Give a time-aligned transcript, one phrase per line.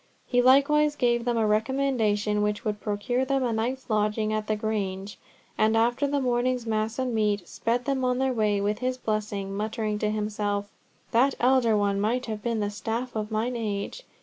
[0.25, 4.55] He likewise gave them a recommendation which would procure them a night's lodging at the
[4.55, 5.19] Grange,
[5.59, 9.53] and after the morning's mass and meat, sped them on their way with his blessing,
[9.55, 10.71] muttering to himself,
[11.11, 14.01] "That elder one might have been the staff of mine age!